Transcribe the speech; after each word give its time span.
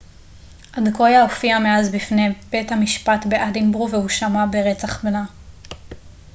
אדקויה 0.79 1.21
הופיעה 1.21 1.59
מאז 1.59 1.89
בפני 1.91 2.27
בית 2.49 2.71
המשפט 2.71 3.25
באדינבורו 3.29 3.91
והואשמה 3.91 4.45
ברצח 4.47 5.03
בנה 5.05 5.25